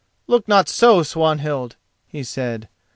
[0.25, 1.75] "Look not so, Swanhild,"
[2.07, 2.67] he said.